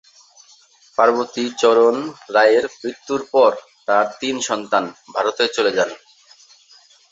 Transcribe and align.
পার্বতী 0.97 1.45
চরণ 1.61 1.95
রায়ের 2.29 2.65
মৃত্যুর 2.75 3.21
পর 3.33 3.51
তার 3.87 4.05
তিন 4.19 4.35
সন্তান 4.49 4.83
ভারতে 5.15 5.43
চলে 5.55 5.71
যান। 5.77 5.89